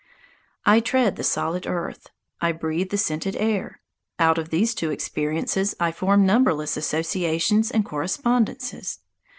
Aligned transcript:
I 0.65 0.79
tread 0.79 1.15
the 1.15 1.23
solid 1.23 1.67
earth; 1.67 2.07
I 2.41 2.53
breathe 2.53 2.89
the 2.89 2.97
scented 2.97 3.35
air. 3.35 3.81
Out 4.17 4.39
of 4.39 4.49
these 4.49 4.73
two 4.73 4.89
experiences 4.89 5.75
I 5.79 5.91
form 5.91 6.25
numberless 6.25 6.75
associations 6.75 7.69
and 7.69 7.85
correspondences. 7.85 8.97